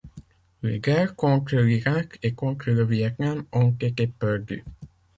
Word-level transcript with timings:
Les 0.63 0.79
guerres 0.79 1.15
contre 1.15 1.57
l'Irak 1.57 2.17
et 2.23 2.33
contre 2.33 2.71
le 2.71 2.83
Vietnam 2.83 3.43
ont 3.51 3.69
été 3.79 4.07
perdues. 4.07 4.65